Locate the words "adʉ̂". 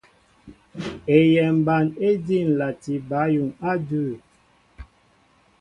3.73-4.05